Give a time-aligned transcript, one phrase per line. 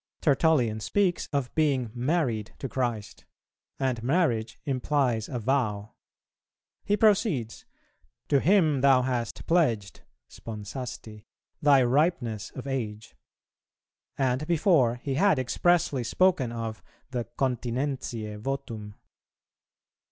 [0.21, 3.25] Tertullian speaks of being "married to Christ,"
[3.77, 5.93] and marriage implies a vow;
[6.83, 7.65] he proceeds,
[8.27, 11.27] "to Him thou hast pledged (sponsasti)
[11.61, 13.15] thy ripeness of age;"
[14.17, 16.81] and before he had expressly spoken of
[17.11, 18.95] the continentiæ votum.